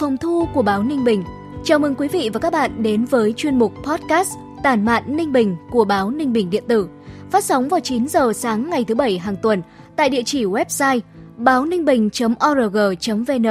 Phòng 0.00 0.16
thu 0.16 0.48
của 0.54 0.62
báo 0.62 0.82
Ninh 0.82 1.04
Bình, 1.04 1.24
chào 1.64 1.78
mừng 1.78 1.94
quý 1.94 2.08
vị 2.08 2.30
và 2.32 2.40
các 2.40 2.52
bạn 2.52 2.82
đến 2.82 3.04
với 3.04 3.32
chuyên 3.36 3.58
mục 3.58 3.72
podcast 3.82 4.30
Tản 4.62 4.84
mạn 4.84 5.02
Ninh 5.06 5.32
Bình 5.32 5.56
của 5.70 5.84
báo 5.84 6.10
Ninh 6.10 6.32
Bình 6.32 6.50
Điện 6.50 6.64
tử, 6.68 6.88
phát 7.30 7.44
sóng 7.44 7.68
vào 7.68 7.80
9 7.80 8.08
giờ 8.08 8.32
sáng 8.32 8.70
ngày 8.70 8.84
thứ 8.84 8.94
Bảy 8.94 9.18
hàng 9.18 9.36
tuần 9.36 9.62
tại 9.96 10.08
địa 10.08 10.22
chỉ 10.22 10.44
website 10.44 11.00
báo 11.36 11.64
ninh 11.64 11.84
bình.org.vn, 11.84 13.46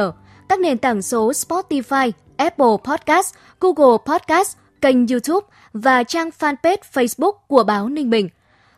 các 0.49 0.59
nền 0.59 0.77
tảng 0.77 1.01
số 1.01 1.31
Spotify, 1.31 2.11
Apple 2.37 2.77
Podcast, 2.83 3.33
Google 3.59 3.97
Podcast, 4.05 4.57
kênh 4.81 5.07
YouTube 5.07 5.47
và 5.73 6.03
trang 6.03 6.29
fanpage 6.39 6.77
Facebook 6.93 7.33
của 7.47 7.63
báo 7.63 7.89
Ninh 7.89 8.09
Bình. 8.09 8.29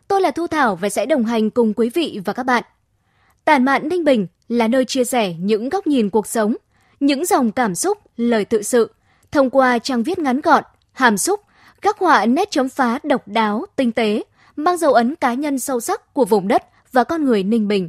Tôi 0.08 0.20
là 0.20 0.30
Thu 0.30 0.46
Thảo 0.46 0.76
và 0.76 0.88
sẽ 0.88 1.06
đồng 1.06 1.24
hành 1.24 1.50
cùng 1.50 1.74
quý 1.74 1.90
vị 1.94 2.20
và 2.24 2.32
các 2.32 2.42
bạn. 2.42 2.62
Tản 3.44 3.64
mạn 3.64 3.88
Ninh 3.88 4.04
Bình 4.04 4.26
là 4.48 4.68
nơi 4.68 4.84
chia 4.84 5.04
sẻ 5.04 5.34
những 5.38 5.68
góc 5.68 5.86
nhìn 5.86 6.10
cuộc 6.10 6.26
sống, 6.26 6.54
những 7.02 7.26
dòng 7.26 7.52
cảm 7.52 7.74
xúc, 7.74 7.98
lời 8.16 8.44
tự 8.44 8.62
sự, 8.62 8.90
thông 9.32 9.50
qua 9.50 9.78
trang 9.78 10.02
viết 10.02 10.18
ngắn 10.18 10.40
gọn, 10.40 10.64
hàm 10.92 11.18
xúc, 11.18 11.40
các 11.80 11.98
họa 11.98 12.26
nét 12.26 12.50
chấm 12.50 12.68
phá 12.68 12.98
độc 13.02 13.28
đáo, 13.28 13.66
tinh 13.76 13.92
tế, 13.92 14.22
mang 14.56 14.76
dấu 14.76 14.92
ấn 14.92 15.16
cá 15.16 15.34
nhân 15.34 15.58
sâu 15.58 15.80
sắc 15.80 16.14
của 16.14 16.24
vùng 16.24 16.48
đất 16.48 16.62
và 16.92 17.04
con 17.04 17.24
người 17.24 17.42
Ninh 17.42 17.68
Bình. 17.68 17.88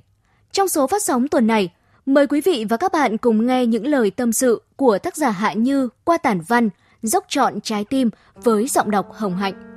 Trong 0.51 0.67
số 0.67 0.87
phát 0.87 1.03
sóng 1.03 1.27
tuần 1.27 1.47
này, 1.47 1.69
mời 2.05 2.27
quý 2.27 2.41
vị 2.41 2.65
và 2.69 2.77
các 2.77 2.91
bạn 2.91 3.17
cùng 3.17 3.47
nghe 3.47 3.65
những 3.65 3.87
lời 3.87 4.11
tâm 4.11 4.33
sự 4.33 4.61
của 4.75 4.97
tác 4.97 5.17
giả 5.17 5.29
Hạ 5.29 5.53
Như 5.53 5.89
qua 6.03 6.17
tản 6.17 6.41
văn 6.47 6.69
Dốc 7.01 7.25
trọn 7.27 7.61
trái 7.61 7.85
tim 7.85 8.09
với 8.35 8.67
giọng 8.67 8.91
đọc 8.91 9.11
Hồng 9.13 9.37
Hạnh. 9.37 9.72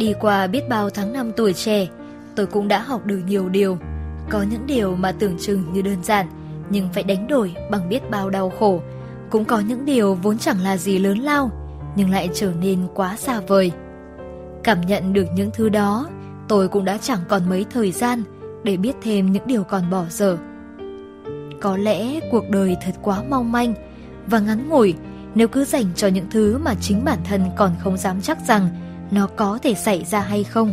Đi 0.00 0.14
qua 0.20 0.46
biết 0.46 0.68
bao 0.68 0.90
tháng 0.90 1.12
năm 1.12 1.32
tuổi 1.36 1.52
trẻ, 1.52 1.86
tôi 2.34 2.46
cũng 2.46 2.68
đã 2.68 2.78
học 2.78 3.06
được 3.06 3.20
nhiều 3.26 3.48
điều. 3.48 3.78
Có 4.30 4.42
những 4.42 4.66
điều 4.66 4.96
mà 4.96 5.12
tưởng 5.12 5.38
chừng 5.38 5.72
như 5.72 5.82
đơn 5.82 5.96
giản, 6.02 6.26
nhưng 6.70 6.88
phải 6.92 7.02
đánh 7.02 7.26
đổi 7.26 7.54
bằng 7.70 7.88
biết 7.88 8.10
bao 8.10 8.30
đau 8.30 8.50
khổ. 8.50 8.82
Cũng 9.30 9.44
có 9.44 9.60
những 9.60 9.84
điều 9.84 10.14
vốn 10.14 10.38
chẳng 10.38 10.60
là 10.60 10.76
gì 10.76 10.98
lớn 10.98 11.18
lao, 11.18 11.50
nhưng 11.96 12.10
lại 12.10 12.28
trở 12.34 12.52
nên 12.60 12.78
quá 12.94 13.16
xa 13.16 13.40
vời. 13.40 13.72
Cảm 14.64 14.80
nhận 14.80 15.12
được 15.12 15.26
những 15.34 15.50
thứ 15.54 15.68
đó, 15.68 16.08
tôi 16.48 16.68
cũng 16.68 16.84
đã 16.84 16.98
chẳng 16.98 17.20
còn 17.28 17.48
mấy 17.48 17.64
thời 17.70 17.92
gian 17.92 18.22
để 18.64 18.76
biết 18.76 18.96
thêm 19.02 19.32
những 19.32 19.46
điều 19.46 19.64
còn 19.64 19.90
bỏ 19.90 20.04
dở. 20.10 20.36
Có 21.60 21.76
lẽ 21.76 22.20
cuộc 22.30 22.50
đời 22.50 22.76
thật 22.84 22.94
quá 23.02 23.22
mong 23.30 23.52
manh 23.52 23.74
và 24.26 24.38
ngắn 24.38 24.68
ngủi 24.68 24.94
nếu 25.34 25.48
cứ 25.48 25.64
dành 25.64 25.86
cho 25.96 26.08
những 26.08 26.26
thứ 26.30 26.58
mà 26.58 26.74
chính 26.80 27.04
bản 27.04 27.18
thân 27.24 27.44
còn 27.56 27.70
không 27.82 27.96
dám 27.96 28.20
chắc 28.20 28.38
rằng 28.48 28.68
nó 29.10 29.26
có 29.26 29.58
thể 29.62 29.74
xảy 29.74 30.04
ra 30.04 30.20
hay 30.20 30.44
không. 30.44 30.72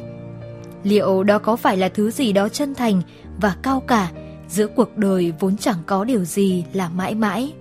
Liệu 0.84 1.24
đó 1.24 1.40
có 1.40 1.56
phải 1.56 1.78
là 1.78 1.90
thứ 1.90 2.12
gì 2.12 2.34
đó 2.34 2.50
chân 2.50 2.76
thành 2.76 3.02
và 3.42 3.56
cao 3.64 3.80
cả 3.80 4.12
giữa 4.50 4.68
cuộc 4.68 4.98
đời 4.98 5.34
vốn 5.40 5.58
chẳng 5.58 5.78
có 5.86 6.04
điều 6.04 6.26
gì 6.26 6.66
là 6.74 6.90
mãi 6.90 7.16
mãi. 7.16 7.54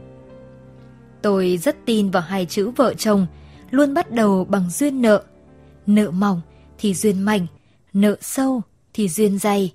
Tôi 1.23 1.59
rất 1.63 1.77
tin 1.87 2.11
vào 2.11 2.23
hai 2.23 2.47
chữ 2.47 2.71
vợ 2.71 2.95
chồng, 2.95 3.27
luôn 3.71 3.95
bắt 3.95 4.11
đầu 4.11 4.45
bằng 4.45 4.71
duyên 4.71 5.03
nợ. 5.03 5.23
Nợ 5.87 6.11
mỏng 6.11 6.41
thì 6.79 6.95
duyên 6.95 7.23
mảnh, 7.23 7.47
nợ 7.93 8.17
sâu 8.21 8.63
thì 8.95 9.09
duyên 9.09 9.39
dày. 9.39 9.73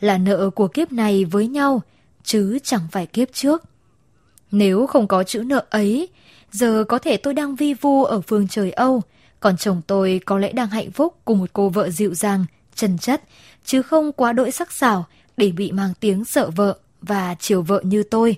Là 0.00 0.18
nợ 0.18 0.50
của 0.50 0.68
kiếp 0.68 0.92
này 0.92 1.24
với 1.24 1.48
nhau, 1.48 1.82
chứ 2.22 2.58
chẳng 2.62 2.82
phải 2.92 3.06
kiếp 3.06 3.28
trước. 3.32 3.62
Nếu 4.50 4.86
không 4.86 5.06
có 5.06 5.24
chữ 5.24 5.42
nợ 5.46 5.64
ấy, 5.70 6.08
giờ 6.52 6.84
có 6.88 6.98
thể 6.98 7.16
tôi 7.16 7.34
đang 7.34 7.56
vi 7.56 7.74
vu 7.74 8.04
ở 8.04 8.20
phương 8.20 8.48
trời 8.48 8.72
Âu, 8.72 9.02
còn 9.44 9.56
chồng 9.56 9.80
tôi 9.86 10.20
có 10.24 10.38
lẽ 10.38 10.52
đang 10.52 10.68
hạnh 10.68 10.90
phúc 10.90 11.14
cùng 11.24 11.38
một 11.38 11.50
cô 11.52 11.68
vợ 11.68 11.90
dịu 11.90 12.14
dàng, 12.14 12.44
chân 12.74 12.98
chất, 12.98 13.22
chứ 13.64 13.82
không 13.82 14.12
quá 14.12 14.32
đỗi 14.32 14.50
sắc 14.50 14.72
sảo 14.72 15.04
để 15.36 15.50
bị 15.50 15.72
mang 15.72 15.92
tiếng 16.00 16.24
sợ 16.24 16.50
vợ 16.50 16.78
và 17.00 17.34
chiều 17.38 17.62
vợ 17.62 17.82
như 17.84 18.02
tôi. 18.02 18.36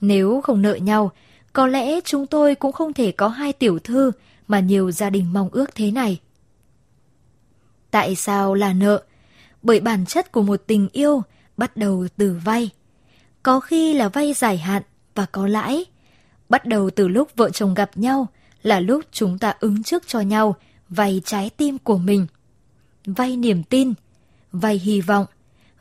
Nếu 0.00 0.40
không 0.40 0.62
nợ 0.62 0.74
nhau, 0.74 1.10
có 1.52 1.66
lẽ 1.66 2.00
chúng 2.00 2.26
tôi 2.26 2.54
cũng 2.54 2.72
không 2.72 2.92
thể 2.92 3.12
có 3.12 3.28
hai 3.28 3.52
tiểu 3.52 3.78
thư 3.78 4.12
mà 4.48 4.60
nhiều 4.60 4.90
gia 4.90 5.10
đình 5.10 5.32
mong 5.32 5.48
ước 5.52 5.74
thế 5.74 5.90
này. 5.90 6.20
Tại 7.90 8.14
sao 8.14 8.54
là 8.54 8.72
nợ? 8.72 9.02
Bởi 9.62 9.80
bản 9.80 10.06
chất 10.06 10.32
của 10.32 10.42
một 10.42 10.62
tình 10.66 10.88
yêu 10.92 11.22
bắt 11.56 11.76
đầu 11.76 12.06
từ 12.16 12.40
vay. 12.44 12.70
Có 13.42 13.60
khi 13.60 13.94
là 13.94 14.08
vay 14.08 14.32
dài 14.32 14.58
hạn 14.58 14.82
và 15.14 15.26
có 15.26 15.46
lãi. 15.46 15.84
Bắt 16.48 16.66
đầu 16.66 16.90
từ 16.90 17.08
lúc 17.08 17.28
vợ 17.36 17.50
chồng 17.50 17.74
gặp 17.74 17.90
nhau 17.94 18.26
là 18.66 18.80
lúc 18.80 19.04
chúng 19.12 19.38
ta 19.38 19.54
ứng 19.60 19.82
trước 19.82 20.08
cho 20.08 20.20
nhau 20.20 20.56
vay 20.88 21.22
trái 21.24 21.50
tim 21.56 21.78
của 21.78 21.98
mình. 21.98 22.26
Vay 23.04 23.36
niềm 23.36 23.62
tin, 23.62 23.92
vay 24.52 24.78
hy 24.78 25.00
vọng, 25.00 25.26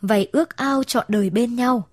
vay 0.01 0.27
ước 0.31 0.57
ao 0.57 0.83
trọn 0.83 1.05
đời 1.07 1.29
bên 1.29 1.55
nhau. 1.55 1.87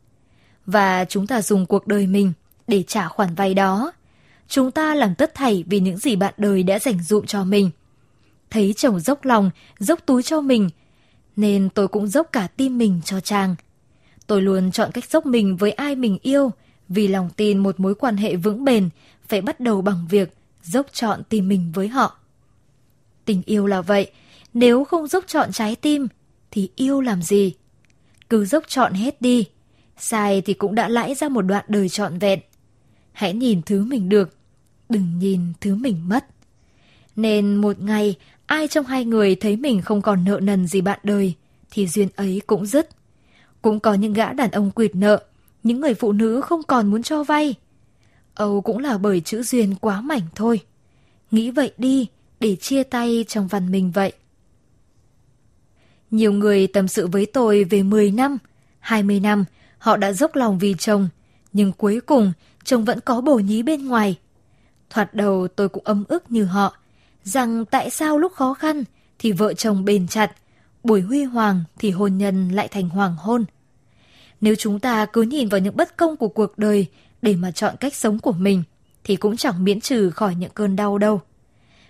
Và 0.66 1.04
chúng 1.04 1.26
ta 1.26 1.42
dùng 1.42 1.66
cuộc 1.66 1.86
đời 1.86 2.06
mình 2.06 2.32
để 2.68 2.82
trả 2.82 3.08
khoản 3.08 3.34
vay 3.34 3.54
đó. 3.54 3.92
Chúng 4.48 4.70
ta 4.70 4.94
làm 4.94 5.14
tất 5.14 5.34
thảy 5.34 5.64
vì 5.66 5.80
những 5.80 5.98
gì 5.98 6.16
bạn 6.16 6.34
đời 6.36 6.62
đã 6.62 6.78
dành 6.78 7.02
dụm 7.02 7.26
cho 7.26 7.44
mình. 7.44 7.70
Thấy 8.50 8.74
chồng 8.76 9.00
dốc 9.00 9.24
lòng, 9.24 9.50
dốc 9.78 10.00
túi 10.06 10.22
cho 10.22 10.40
mình, 10.40 10.70
nên 11.36 11.68
tôi 11.74 11.88
cũng 11.88 12.06
dốc 12.06 12.26
cả 12.32 12.46
tim 12.56 12.78
mình 12.78 13.00
cho 13.04 13.20
chàng. 13.20 13.54
Tôi 14.26 14.42
luôn 14.42 14.72
chọn 14.72 14.90
cách 14.92 15.10
dốc 15.10 15.26
mình 15.26 15.56
với 15.56 15.72
ai 15.72 15.96
mình 15.96 16.18
yêu, 16.22 16.50
vì 16.88 17.08
lòng 17.08 17.30
tin 17.36 17.58
một 17.58 17.80
mối 17.80 17.94
quan 17.94 18.16
hệ 18.16 18.36
vững 18.36 18.64
bền 18.64 18.88
phải 19.28 19.40
bắt 19.40 19.60
đầu 19.60 19.82
bằng 19.82 20.06
việc 20.10 20.34
dốc 20.62 20.86
chọn 20.92 21.22
tim 21.28 21.48
mình 21.48 21.72
với 21.74 21.88
họ. 21.88 22.18
Tình 23.24 23.42
yêu 23.46 23.66
là 23.66 23.80
vậy, 23.80 24.10
nếu 24.54 24.84
không 24.84 25.06
dốc 25.06 25.24
chọn 25.26 25.52
trái 25.52 25.76
tim, 25.76 26.08
thì 26.50 26.70
yêu 26.76 27.00
làm 27.00 27.22
gì? 27.22 27.54
Cứ 28.28 28.44
dốc 28.44 28.64
chọn 28.68 28.92
hết 28.92 29.22
đi, 29.22 29.46
sai 29.98 30.40
thì 30.40 30.54
cũng 30.54 30.74
đã 30.74 30.88
lãi 30.88 31.14
ra 31.14 31.28
một 31.28 31.42
đoạn 31.42 31.64
đời 31.68 31.88
trọn 31.88 32.18
vẹn. 32.18 32.40
Hãy 33.12 33.32
nhìn 33.32 33.62
thứ 33.62 33.84
mình 33.84 34.08
được, 34.08 34.36
đừng 34.88 35.18
nhìn 35.18 35.40
thứ 35.60 35.74
mình 35.74 36.08
mất. 36.08 36.26
Nên 37.16 37.54
một 37.56 37.80
ngày, 37.80 38.14
ai 38.46 38.68
trong 38.68 38.86
hai 38.86 39.04
người 39.04 39.34
thấy 39.34 39.56
mình 39.56 39.82
không 39.82 40.02
còn 40.02 40.24
nợ 40.24 40.40
nần 40.42 40.66
gì 40.66 40.80
bạn 40.80 40.98
đời, 41.02 41.34
thì 41.70 41.86
duyên 41.86 42.08
ấy 42.16 42.40
cũng 42.46 42.66
dứt. 42.66 42.88
Cũng 43.62 43.80
có 43.80 43.94
những 43.94 44.12
gã 44.12 44.32
đàn 44.32 44.50
ông 44.50 44.70
quỵt 44.70 44.94
nợ, 44.94 45.24
những 45.62 45.80
người 45.80 45.94
phụ 45.94 46.12
nữ 46.12 46.40
không 46.40 46.62
còn 46.62 46.90
muốn 46.90 47.02
cho 47.02 47.24
vay. 47.24 47.54
Âu 48.34 48.60
cũng 48.60 48.78
là 48.78 48.98
bởi 48.98 49.20
chữ 49.20 49.42
duyên 49.42 49.74
quá 49.80 50.00
mảnh 50.00 50.26
thôi. 50.34 50.60
Nghĩ 51.30 51.50
vậy 51.50 51.72
đi, 51.78 52.06
để 52.40 52.56
chia 52.56 52.82
tay 52.82 53.24
trong 53.28 53.46
văn 53.46 53.72
mình 53.72 53.90
vậy. 53.90 54.12
Nhiều 56.10 56.32
người 56.32 56.66
tâm 56.66 56.88
sự 56.88 57.06
với 57.06 57.26
tôi 57.26 57.64
về 57.64 57.82
10 57.82 58.10
năm, 58.10 58.38
20 58.80 59.20
năm, 59.20 59.44
họ 59.78 59.96
đã 59.96 60.12
dốc 60.12 60.36
lòng 60.36 60.58
vì 60.58 60.74
chồng, 60.78 61.08
nhưng 61.52 61.72
cuối 61.72 62.00
cùng 62.00 62.32
chồng 62.64 62.84
vẫn 62.84 63.00
có 63.00 63.20
bổ 63.20 63.34
nhí 63.34 63.62
bên 63.62 63.86
ngoài. 63.86 64.18
Thoạt 64.90 65.14
đầu 65.14 65.48
tôi 65.48 65.68
cũng 65.68 65.84
ấm 65.84 66.04
ức 66.08 66.30
như 66.30 66.44
họ, 66.44 66.76
rằng 67.24 67.64
tại 67.64 67.90
sao 67.90 68.18
lúc 68.18 68.32
khó 68.32 68.54
khăn 68.54 68.84
thì 69.18 69.32
vợ 69.32 69.54
chồng 69.54 69.84
bền 69.84 70.08
chặt, 70.08 70.32
buổi 70.84 71.00
huy 71.00 71.24
hoàng 71.24 71.64
thì 71.78 71.90
hôn 71.90 72.18
nhân 72.18 72.48
lại 72.48 72.68
thành 72.68 72.88
hoàng 72.88 73.16
hôn. 73.18 73.44
Nếu 74.40 74.54
chúng 74.58 74.80
ta 74.80 75.06
cứ 75.06 75.22
nhìn 75.22 75.48
vào 75.48 75.60
những 75.60 75.76
bất 75.76 75.96
công 75.96 76.16
của 76.16 76.28
cuộc 76.28 76.58
đời 76.58 76.86
để 77.22 77.36
mà 77.36 77.50
chọn 77.50 77.74
cách 77.80 77.94
sống 77.94 78.18
của 78.18 78.32
mình, 78.32 78.62
thì 79.04 79.16
cũng 79.16 79.36
chẳng 79.36 79.64
miễn 79.64 79.80
trừ 79.80 80.10
khỏi 80.10 80.34
những 80.34 80.50
cơn 80.54 80.76
đau 80.76 80.98
đâu. 80.98 81.20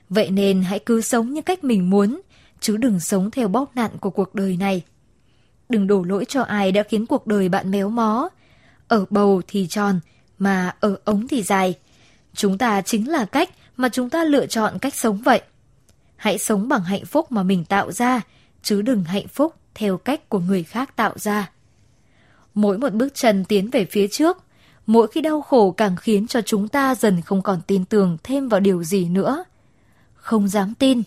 Vậy 0.08 0.31
nên 0.31 0.62
hãy 0.62 0.79
cứ 0.79 1.00
sống 1.00 1.32
như 1.32 1.43
cách 1.43 1.64
mình 1.64 1.90
muốn, 1.90 2.20
chứ 2.61 2.76
đừng 2.76 3.00
sống 3.00 3.31
theo 3.31 3.49
bóc 3.49 3.76
nạn 3.76 3.90
của 4.00 4.11
cuộc 4.11 4.34
đời 4.34 4.56
này. 4.56 4.82
Đừng 5.69 5.87
đổ 5.87 6.02
lỗi 6.02 6.25
cho 6.25 6.43
ai 6.43 6.73
đã 6.73 6.82
khiến 6.82 7.06
cuộc 7.06 7.26
đời 7.26 7.49
bạn 7.49 7.70
méo 7.70 7.88
mó. 7.88 8.29
Ở 8.88 9.05
bầu 9.11 9.43
thì 9.49 9.67
tròn, 9.67 10.00
mà 10.38 10.75
ở 10.81 10.96
ống 11.05 11.29
thì 11.29 11.43
dài. 11.43 11.75
Chúng 12.35 12.58
ta 12.58 12.82
chính 12.82 13.08
là 13.08 13.25
cách 13.25 13.50
mà 13.76 13.88
chúng 13.88 14.11
ta 14.11 14.25
lựa 14.25 14.46
chọn 14.46 14.78
cách 14.78 14.94
sống 14.94 15.23
vậy. 15.23 15.43
Hãy 16.17 16.38
sống 16.38 16.69
bằng 16.69 16.85
hạnh 16.85 17.05
phúc 17.05 17.32
mà 17.32 17.43
mình 17.43 17.64
tạo 17.64 17.93
ra, 17.93 18.20
chứ 18.62 18.82
đừng 18.82 19.05
hạnh 19.05 19.28
phúc 19.28 19.55
theo 19.75 19.99
cách 19.99 20.28
của 20.28 20.38
người 20.38 20.62
khác 20.62 20.96
tạo 20.96 21.19
ra. 21.19 21.50
Mỗi 22.55 22.78
một 22.78 22.93
bước 22.93 23.14
chân 23.14 23.44
tiến 23.44 23.70
về 23.70 23.85
phía 23.85 24.08
trước, 24.08 24.38
mỗi 24.87 25.06
khi 25.06 25.20
đau 25.20 25.43
khổ 25.43 25.70
càng 25.70 25.96
khiến 25.96 26.26
cho 26.26 26.40
chúng 26.40 26.69
ta 26.69 26.94
dần 26.94 27.20
không 27.20 27.43
còn 27.43 27.61
tin 27.67 27.84
tưởng 27.84 28.17
thêm 28.23 28.49
vào 28.49 28.61
điều 28.61 28.84
gì 28.84 29.08
nữa. 29.08 29.44
Không 30.14 30.49
dám 30.49 30.75
tin, 30.75 31.02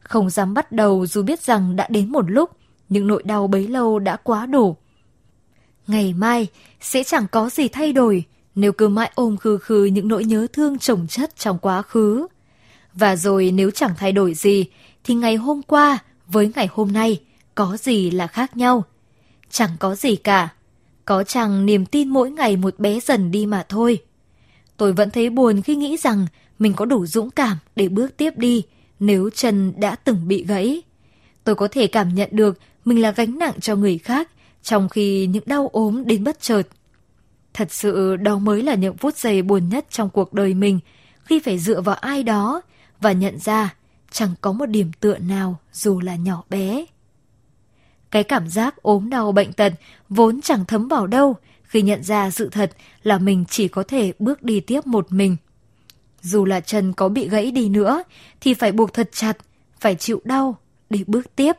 Không 0.00 0.30
dám 0.30 0.54
bắt 0.54 0.72
đầu 0.72 1.06
dù 1.06 1.22
biết 1.22 1.40
rằng 1.42 1.76
đã 1.76 1.86
đến 1.90 2.12
một 2.12 2.30
lúc, 2.30 2.50
những 2.88 3.06
nỗi 3.06 3.22
đau 3.22 3.46
bấy 3.46 3.68
lâu 3.68 3.98
đã 3.98 4.16
quá 4.16 4.46
đủ. 4.46 4.76
Ngày 5.86 6.12
mai 6.12 6.46
sẽ 6.80 7.04
chẳng 7.04 7.26
có 7.30 7.50
gì 7.50 7.68
thay 7.68 7.92
đổi 7.92 8.24
nếu 8.54 8.72
cứ 8.72 8.88
mãi 8.88 9.10
ôm 9.14 9.36
khư 9.36 9.58
khư 9.58 9.84
những 9.84 10.08
nỗi 10.08 10.24
nhớ 10.24 10.46
thương 10.52 10.78
chồng 10.78 11.06
chất 11.06 11.36
trong 11.36 11.58
quá 11.58 11.82
khứ. 11.82 12.26
Và 12.94 13.16
rồi 13.16 13.50
nếu 13.50 13.70
chẳng 13.70 13.90
thay 13.96 14.12
đổi 14.12 14.34
gì, 14.34 14.66
thì 15.04 15.14
ngày 15.14 15.36
hôm 15.36 15.62
qua 15.62 15.98
với 16.26 16.52
ngày 16.54 16.68
hôm 16.72 16.92
nay 16.92 17.20
có 17.54 17.76
gì 17.80 18.10
là 18.10 18.26
khác 18.26 18.56
nhau? 18.56 18.84
Chẳng 19.50 19.70
có 19.78 19.94
gì 19.94 20.16
cả. 20.16 20.48
Có 21.10 21.24
chẳng 21.24 21.66
niềm 21.66 21.86
tin 21.86 22.08
mỗi 22.08 22.30
ngày 22.30 22.56
một 22.56 22.78
bé 22.78 23.00
dần 23.00 23.30
đi 23.30 23.46
mà 23.46 23.64
thôi. 23.68 24.02
Tôi 24.76 24.92
vẫn 24.92 25.10
thấy 25.10 25.30
buồn 25.30 25.62
khi 25.62 25.74
nghĩ 25.74 25.96
rằng 25.96 26.26
mình 26.58 26.72
có 26.74 26.84
đủ 26.84 27.06
dũng 27.06 27.30
cảm 27.30 27.56
để 27.76 27.88
bước 27.88 28.16
tiếp 28.16 28.30
đi, 28.36 28.62
nếu 29.00 29.30
chân 29.30 29.72
đã 29.76 29.96
từng 29.96 30.28
bị 30.28 30.44
gãy. 30.44 30.82
Tôi 31.44 31.54
có 31.54 31.68
thể 31.68 31.86
cảm 31.86 32.14
nhận 32.14 32.28
được 32.32 32.58
mình 32.84 33.02
là 33.02 33.10
gánh 33.10 33.38
nặng 33.38 33.60
cho 33.60 33.76
người 33.76 33.98
khác 33.98 34.30
trong 34.62 34.88
khi 34.88 35.26
những 35.26 35.44
đau 35.46 35.68
ốm 35.72 36.04
đến 36.06 36.24
bất 36.24 36.40
chợt. 36.40 36.62
Thật 37.54 37.72
sự 37.72 38.16
đó 38.16 38.38
mới 38.38 38.62
là 38.62 38.74
những 38.74 38.96
phút 38.96 39.16
giây 39.16 39.42
buồn 39.42 39.68
nhất 39.68 39.86
trong 39.90 40.10
cuộc 40.10 40.32
đời 40.32 40.54
mình, 40.54 40.80
khi 41.24 41.40
phải 41.40 41.58
dựa 41.58 41.80
vào 41.80 41.94
ai 41.94 42.22
đó 42.22 42.62
và 43.00 43.12
nhận 43.12 43.38
ra 43.38 43.74
chẳng 44.10 44.30
có 44.40 44.52
một 44.52 44.66
điểm 44.66 44.90
tựa 45.00 45.18
nào 45.18 45.56
dù 45.72 46.00
là 46.00 46.16
nhỏ 46.16 46.44
bé. 46.50 46.84
Cái 48.10 48.24
cảm 48.24 48.48
giác 48.48 48.82
ốm 48.82 49.10
đau 49.10 49.32
bệnh 49.32 49.52
tật 49.52 49.72
vốn 50.08 50.40
chẳng 50.40 50.64
thấm 50.64 50.88
vào 50.88 51.06
đâu 51.06 51.36
khi 51.62 51.82
nhận 51.82 52.02
ra 52.02 52.30
sự 52.30 52.48
thật 52.48 52.70
là 53.02 53.18
mình 53.18 53.44
chỉ 53.48 53.68
có 53.68 53.82
thể 53.82 54.12
bước 54.18 54.42
đi 54.42 54.60
tiếp 54.60 54.86
một 54.86 55.12
mình. 55.12 55.36
Dù 56.22 56.44
là 56.44 56.60
chân 56.60 56.92
có 56.92 57.08
bị 57.08 57.28
gãy 57.28 57.50
đi 57.50 57.68
nữa 57.68 58.02
thì 58.40 58.54
phải 58.54 58.72
buộc 58.72 58.94
thật 58.94 59.08
chặt, 59.12 59.36
phải 59.80 59.94
chịu 59.94 60.20
đau 60.24 60.56
để 60.90 60.98
bước 61.06 61.36
tiếp. 61.36 61.52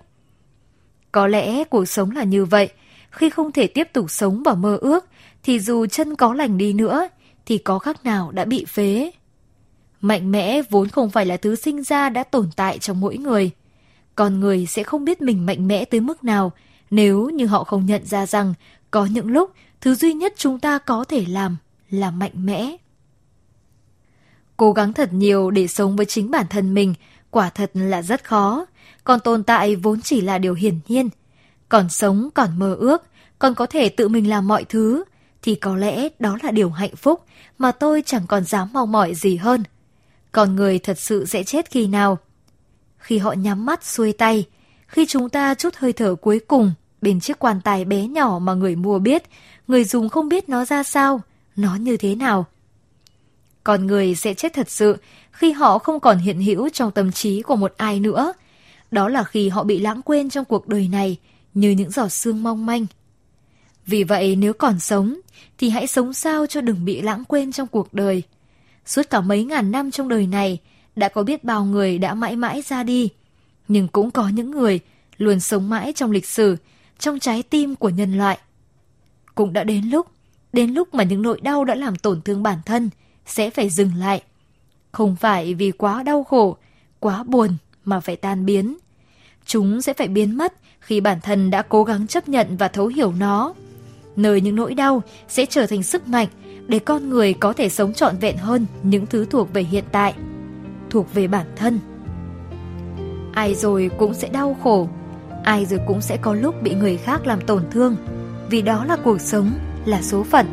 Có 1.11 1.27
lẽ 1.27 1.63
cuộc 1.63 1.85
sống 1.85 2.11
là 2.11 2.23
như 2.23 2.45
vậy, 2.45 2.69
khi 3.11 3.29
không 3.29 3.51
thể 3.51 3.67
tiếp 3.67 3.87
tục 3.93 4.11
sống 4.11 4.43
và 4.43 4.53
mơ 4.53 4.77
ước 4.81 5.05
thì 5.43 5.59
dù 5.59 5.85
chân 5.85 6.15
có 6.15 6.33
lành 6.33 6.57
đi 6.57 6.73
nữa 6.73 7.07
thì 7.45 7.57
có 7.57 7.79
khác 7.79 8.05
nào 8.05 8.31
đã 8.31 8.45
bị 8.45 8.65
phế. 8.65 9.11
Mạnh 10.01 10.31
mẽ 10.31 10.61
vốn 10.69 10.87
không 10.87 11.09
phải 11.09 11.25
là 11.25 11.37
thứ 11.37 11.55
sinh 11.55 11.83
ra 11.83 12.09
đã 12.09 12.23
tồn 12.23 12.49
tại 12.55 12.79
trong 12.79 12.99
mỗi 12.99 13.17
người. 13.17 13.51
Con 14.15 14.39
người 14.39 14.65
sẽ 14.65 14.83
không 14.83 15.05
biết 15.05 15.21
mình 15.21 15.45
mạnh 15.45 15.67
mẽ 15.67 15.85
tới 15.85 15.99
mức 15.99 16.23
nào 16.23 16.51
nếu 16.91 17.29
như 17.29 17.45
họ 17.45 17.63
không 17.63 17.85
nhận 17.85 18.05
ra 18.05 18.25
rằng 18.25 18.53
có 18.91 19.05
những 19.05 19.27
lúc 19.27 19.51
thứ 19.81 19.95
duy 19.95 20.13
nhất 20.13 20.33
chúng 20.37 20.59
ta 20.59 20.77
có 20.77 21.03
thể 21.03 21.25
làm 21.25 21.57
là 21.89 22.11
mạnh 22.11 22.45
mẽ. 22.45 22.75
Cố 24.57 24.73
gắng 24.73 24.93
thật 24.93 25.13
nhiều 25.13 25.51
để 25.51 25.67
sống 25.67 25.95
với 25.95 26.05
chính 26.05 26.31
bản 26.31 26.45
thân 26.49 26.73
mình 26.73 26.93
quả 27.29 27.49
thật 27.49 27.71
là 27.73 28.01
rất 28.01 28.23
khó, 28.23 28.65
còn 29.03 29.19
tồn 29.19 29.43
tại 29.43 29.75
vốn 29.75 30.01
chỉ 30.01 30.21
là 30.21 30.37
điều 30.37 30.53
hiển 30.53 30.79
nhiên. 30.87 31.09
Còn 31.69 31.89
sống, 31.89 32.29
còn 32.33 32.59
mơ 32.59 32.75
ước, 32.79 33.03
còn 33.39 33.55
có 33.55 33.65
thể 33.65 33.89
tự 33.89 34.07
mình 34.07 34.29
làm 34.29 34.47
mọi 34.47 34.63
thứ, 34.63 35.03
thì 35.41 35.55
có 35.55 35.75
lẽ 35.75 36.07
đó 36.19 36.37
là 36.43 36.51
điều 36.51 36.69
hạnh 36.69 36.95
phúc 36.95 37.23
mà 37.57 37.71
tôi 37.71 38.03
chẳng 38.05 38.27
còn 38.27 38.43
dám 38.43 38.69
mong 38.73 38.91
mỏi 38.91 39.15
gì 39.15 39.35
hơn. 39.35 39.63
con 40.31 40.55
người 40.55 40.79
thật 40.79 40.99
sự 40.99 41.25
sẽ 41.25 41.43
chết 41.43 41.71
khi 41.71 41.87
nào? 41.87 42.17
Khi 43.01 43.17
họ 43.17 43.31
nhắm 43.31 43.65
mắt 43.65 43.85
xuôi 43.85 44.13
tay, 44.13 44.45
khi 44.87 45.05
chúng 45.05 45.29
ta 45.29 45.53
chút 45.53 45.75
hơi 45.75 45.93
thở 45.93 46.15
cuối 46.15 46.39
cùng 46.47 46.71
bên 47.01 47.19
chiếc 47.19 47.39
quan 47.39 47.61
tài 47.61 47.85
bé 47.85 48.07
nhỏ 48.07 48.39
mà 48.41 48.53
người 48.53 48.75
mua 48.75 48.99
biết, 48.99 49.23
người 49.67 49.83
dùng 49.83 50.09
không 50.09 50.29
biết 50.29 50.49
nó 50.49 50.65
ra 50.65 50.83
sao, 50.83 51.21
nó 51.55 51.75
như 51.75 51.97
thế 51.97 52.15
nào. 52.15 52.45
Còn 53.63 53.87
người 53.87 54.15
sẽ 54.15 54.33
chết 54.33 54.53
thật 54.53 54.69
sự 54.69 54.97
khi 55.31 55.51
họ 55.51 55.77
không 55.77 55.99
còn 55.99 56.17
hiện 56.17 56.41
hữu 56.41 56.69
trong 56.69 56.91
tâm 56.91 57.11
trí 57.11 57.41
của 57.41 57.55
một 57.55 57.73
ai 57.77 57.99
nữa. 57.99 58.33
Đó 58.91 59.09
là 59.09 59.23
khi 59.23 59.49
họ 59.49 59.63
bị 59.63 59.79
lãng 59.79 60.01
quên 60.01 60.29
trong 60.29 60.45
cuộc 60.45 60.67
đời 60.67 60.87
này 60.87 61.17
như 61.53 61.69
những 61.69 61.91
giọt 61.91 62.09
sương 62.09 62.43
mong 62.43 62.65
manh. 62.65 62.85
Vì 63.85 64.03
vậy 64.03 64.35
nếu 64.35 64.53
còn 64.53 64.79
sống 64.79 65.19
thì 65.57 65.69
hãy 65.69 65.87
sống 65.87 66.13
sao 66.13 66.45
cho 66.47 66.61
đừng 66.61 66.85
bị 66.85 67.01
lãng 67.01 67.23
quên 67.25 67.51
trong 67.51 67.67
cuộc 67.67 67.93
đời. 67.93 68.23
Suốt 68.85 69.09
cả 69.09 69.21
mấy 69.21 69.43
ngàn 69.43 69.71
năm 69.71 69.91
trong 69.91 70.09
đời 70.09 70.27
này, 70.27 70.59
đã 70.95 71.09
có 71.09 71.23
biết 71.23 71.43
bao 71.43 71.65
người 71.65 71.97
đã 71.97 72.13
mãi 72.13 72.35
mãi 72.35 72.61
ra 72.67 72.83
đi. 72.83 73.09
Nhưng 73.67 73.87
cũng 73.87 74.11
có 74.11 74.29
những 74.29 74.51
người 74.51 74.79
luôn 75.17 75.39
sống 75.39 75.69
mãi 75.69 75.93
trong 75.95 76.11
lịch 76.11 76.25
sử, 76.25 76.57
trong 76.99 77.19
trái 77.19 77.43
tim 77.43 77.75
của 77.75 77.89
nhân 77.89 78.17
loại. 78.17 78.39
Cũng 79.35 79.53
đã 79.53 79.63
đến 79.63 79.85
lúc, 79.85 80.07
đến 80.53 80.71
lúc 80.71 80.93
mà 80.93 81.03
những 81.03 81.21
nỗi 81.21 81.41
đau 81.41 81.65
đã 81.65 81.75
làm 81.75 81.95
tổn 81.95 82.21
thương 82.21 82.43
bản 82.43 82.57
thân 82.65 82.89
sẽ 83.25 83.49
phải 83.49 83.69
dừng 83.69 83.95
lại. 83.95 84.21
Không 84.91 85.15
phải 85.15 85.53
vì 85.53 85.71
quá 85.71 86.03
đau 86.03 86.23
khổ, 86.23 86.57
quá 86.99 87.23
buồn 87.23 87.49
mà 87.85 87.99
phải 87.99 88.15
tan 88.15 88.45
biến. 88.45 88.77
Chúng 89.45 89.81
sẽ 89.81 89.93
phải 89.93 90.07
biến 90.07 90.37
mất 90.37 90.53
khi 90.79 91.01
bản 91.01 91.21
thân 91.21 91.51
đã 91.51 91.61
cố 91.61 91.83
gắng 91.83 92.07
chấp 92.07 92.29
nhận 92.29 92.57
và 92.57 92.67
thấu 92.67 92.87
hiểu 92.87 93.13
nó. 93.13 93.53
Nơi 94.15 94.41
những 94.41 94.55
nỗi 94.55 94.73
đau 94.73 95.03
sẽ 95.27 95.45
trở 95.45 95.67
thành 95.67 95.83
sức 95.83 96.07
mạnh 96.07 96.27
để 96.67 96.79
con 96.79 97.09
người 97.09 97.33
có 97.33 97.53
thể 97.53 97.69
sống 97.69 97.93
trọn 97.93 98.17
vẹn 98.17 98.37
hơn 98.37 98.65
những 98.83 99.05
thứ 99.05 99.25
thuộc 99.25 99.53
về 99.53 99.63
hiện 99.63 99.83
tại, 99.91 100.13
thuộc 100.91 101.13
về 101.13 101.27
bản 101.27 101.45
thân. 101.55 101.79
Ai 103.33 103.55
rồi 103.55 103.91
cũng 103.97 104.13
sẽ 104.13 104.29
đau 104.29 104.57
khổ, 104.63 104.89
ai 105.43 105.65
rồi 105.65 105.79
cũng 105.87 106.01
sẽ 106.01 106.17
có 106.17 106.33
lúc 106.33 106.61
bị 106.61 106.75
người 106.75 106.97
khác 106.97 107.27
làm 107.27 107.41
tổn 107.41 107.63
thương, 107.71 107.95
vì 108.49 108.61
đó 108.61 108.85
là 108.85 108.97
cuộc 109.03 109.21
sống, 109.21 109.51
là 109.85 110.01
số 110.01 110.23
phận. 110.23 110.45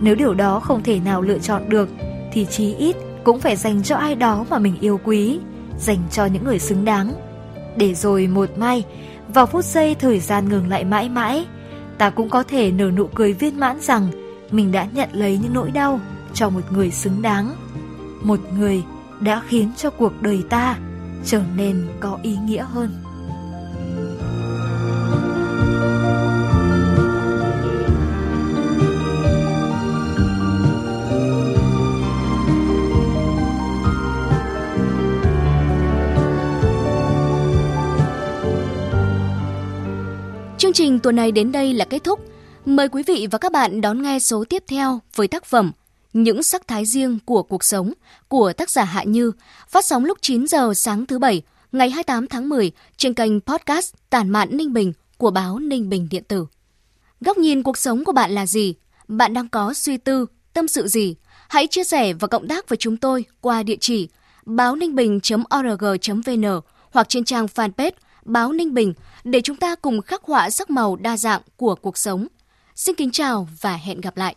Nếu 0.00 0.14
điều 0.14 0.34
đó 0.34 0.60
không 0.60 0.82
thể 0.82 1.00
nào 1.00 1.22
lựa 1.22 1.38
chọn 1.38 1.68
được, 1.68 1.88
thì 2.32 2.44
chí 2.44 2.74
ít 2.74 2.96
cũng 3.24 3.40
phải 3.40 3.56
dành 3.56 3.82
cho 3.82 3.96
ai 3.96 4.14
đó 4.14 4.46
mà 4.50 4.58
mình 4.58 4.76
yêu 4.80 5.00
quý, 5.04 5.40
dành 5.78 5.98
cho 6.10 6.26
những 6.26 6.44
người 6.44 6.58
xứng 6.58 6.84
đáng. 6.84 7.12
Để 7.76 7.94
rồi 7.94 8.26
một 8.26 8.58
mai, 8.58 8.84
vào 9.34 9.46
phút 9.46 9.64
giây 9.64 9.94
thời 9.94 10.20
gian 10.20 10.48
ngừng 10.48 10.68
lại 10.68 10.84
mãi 10.84 11.08
mãi, 11.08 11.46
ta 11.98 12.10
cũng 12.10 12.28
có 12.28 12.42
thể 12.42 12.70
nở 12.70 12.90
nụ 12.90 13.06
cười 13.06 13.32
viên 13.32 13.60
mãn 13.60 13.80
rằng 13.80 14.08
mình 14.50 14.72
đã 14.72 14.88
nhận 14.94 15.08
lấy 15.12 15.38
những 15.42 15.54
nỗi 15.54 15.70
đau 15.70 16.00
cho 16.34 16.50
một 16.50 16.60
người 16.70 16.90
xứng 16.90 17.22
đáng. 17.22 17.54
Một 18.22 18.40
người 18.58 18.82
đã 19.20 19.42
khiến 19.46 19.72
cho 19.76 19.90
cuộc 19.90 20.22
đời 20.22 20.44
ta 20.50 20.78
trở 21.24 21.42
nên 21.56 21.86
có 22.00 22.18
ý 22.22 22.36
nghĩa 22.46 22.64
hơn. 22.68 22.90
Chương 40.58 40.72
trình 40.72 41.00
tuần 41.00 41.16
này 41.16 41.32
đến 41.32 41.52
đây 41.52 41.72
là 41.72 41.84
kết 41.84 42.04
thúc. 42.04 42.20
Mời 42.66 42.88
quý 42.88 43.02
vị 43.06 43.26
và 43.30 43.38
các 43.38 43.52
bạn 43.52 43.80
đón 43.80 44.02
nghe 44.02 44.18
số 44.18 44.44
tiếp 44.48 44.64
theo 44.68 45.00
với 45.14 45.28
tác 45.28 45.44
phẩm 45.44 45.72
những 46.12 46.42
sắc 46.42 46.68
thái 46.68 46.84
riêng 46.84 47.18
của 47.24 47.42
cuộc 47.42 47.64
sống 47.64 47.92
của 48.28 48.52
tác 48.52 48.70
giả 48.70 48.84
Hạ 48.84 49.02
Như, 49.02 49.32
phát 49.68 49.84
sóng 49.84 50.04
lúc 50.04 50.18
9 50.20 50.46
giờ 50.46 50.74
sáng 50.74 51.06
thứ 51.06 51.18
Bảy, 51.18 51.42
ngày 51.72 51.90
28 51.90 52.26
tháng 52.26 52.48
10 52.48 52.72
trên 52.96 53.14
kênh 53.14 53.40
podcast 53.40 53.94
Tản 54.10 54.30
mạn 54.30 54.56
Ninh 54.56 54.72
Bình 54.72 54.92
của 55.16 55.30
báo 55.30 55.58
Ninh 55.58 55.88
Bình 55.88 56.08
Điện 56.10 56.24
tử. 56.24 56.46
Góc 57.20 57.38
nhìn 57.38 57.62
cuộc 57.62 57.78
sống 57.78 58.04
của 58.04 58.12
bạn 58.12 58.30
là 58.30 58.46
gì? 58.46 58.74
Bạn 59.08 59.34
đang 59.34 59.48
có 59.48 59.74
suy 59.74 59.96
tư, 59.96 60.26
tâm 60.52 60.68
sự 60.68 60.88
gì? 60.88 61.14
Hãy 61.48 61.66
chia 61.66 61.84
sẻ 61.84 62.12
và 62.12 62.28
cộng 62.28 62.48
tác 62.48 62.68
với 62.68 62.76
chúng 62.76 62.96
tôi 62.96 63.24
qua 63.40 63.62
địa 63.62 63.76
chỉ 63.80 64.08
báo 64.44 64.76
ninh 64.76 64.94
bình.org.vn 64.94 66.60
hoặc 66.90 67.08
trên 67.08 67.24
trang 67.24 67.46
fanpage 67.46 67.90
Báo 68.24 68.52
Ninh 68.52 68.74
Bình 68.74 68.94
để 69.24 69.40
chúng 69.40 69.56
ta 69.56 69.74
cùng 69.74 70.02
khắc 70.02 70.24
họa 70.24 70.50
sắc 70.50 70.70
màu 70.70 70.96
đa 70.96 71.16
dạng 71.16 71.42
của 71.56 71.74
cuộc 71.74 71.98
sống. 71.98 72.26
Xin 72.74 72.94
kính 72.94 73.10
chào 73.10 73.48
và 73.60 73.76
hẹn 73.76 74.00
gặp 74.00 74.16
lại. 74.16 74.36